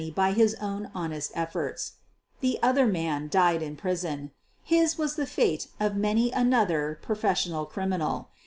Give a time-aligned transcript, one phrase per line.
[0.03, 1.91] y by his own honest efforts.
[2.39, 4.31] The other man died in prison.
[4.63, 8.31] His was thft fate of many another professional criminal.